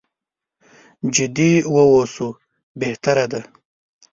[1.15, 2.27] جدي واوسو
[2.79, 3.41] بهتره ده.